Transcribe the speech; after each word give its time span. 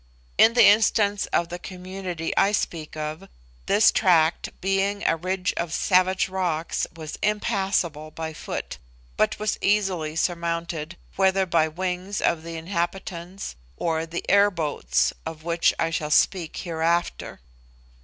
In 0.35 0.55
the 0.55 0.65
instance 0.65 1.27
of 1.27 1.49
the 1.49 1.59
community 1.59 2.35
I 2.35 2.53
speak 2.53 2.97
of, 2.97 3.27
this 3.67 3.91
tract, 3.91 4.49
being 4.59 5.05
a 5.05 5.15
ridge 5.15 5.53
of 5.57 5.71
savage 5.75 6.27
rocks, 6.27 6.87
was 6.95 7.19
impassable 7.21 8.09
by 8.09 8.33
foot, 8.33 8.79
but 9.15 9.37
was 9.37 9.59
easily 9.61 10.15
surmounted, 10.15 10.97
whether 11.17 11.45
by 11.45 11.65
the 11.65 11.71
wings 11.73 12.19
of 12.19 12.41
the 12.41 12.57
inhabitants 12.57 13.55
or 13.77 14.07
the 14.07 14.27
air 14.27 14.49
boats, 14.49 15.13
of 15.23 15.43
which 15.43 15.71
I 15.77 15.91
shall 15.91 16.09
speak 16.09 16.57
hereafter. 16.57 17.39